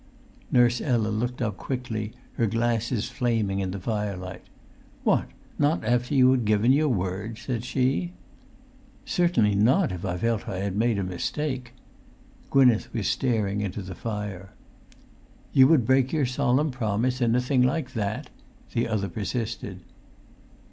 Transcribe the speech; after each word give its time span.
Nurse 0.51 0.81
Ella 0.81 1.09
looked 1.09 1.43
up 1.43 1.57
quickly, 1.57 2.11
her 2.33 2.47
glasses 2.47 3.07
flaming 3.07 3.59
in 3.59 3.69
the 3.69 3.79
firelight. 3.79 4.41
"What, 5.03 5.27
not 5.59 5.83
after 5.83 6.15
you 6.15 6.31
had 6.31 6.43
given 6.43 6.71
your 6.71 6.89
word?" 6.89 7.37
said 7.37 7.63
she. 7.63 8.13
"Certainly 9.05 9.53
not, 9.53 9.91
if 9.91 10.03
I 10.03 10.17
felt 10.17 10.49
I 10.49 10.57
had 10.57 10.75
made 10.75 10.97
a 10.97 11.03
mistake." 11.03 11.73
Gwynneth 12.49 12.91
was 12.95 13.07
staring 13.09 13.61
into 13.61 13.83
the 13.83 13.93
fire. 13.93 14.53
"You 15.53 15.67
would 15.67 15.85
break 15.85 16.11
your 16.11 16.25
solemn 16.25 16.71
promise 16.71 17.21
in 17.21 17.35
a 17.35 17.39
thing 17.39 17.61
like 17.61 17.93
that?" 17.93 18.31
the 18.73 18.87
other 18.87 19.07
persisted. 19.07 19.81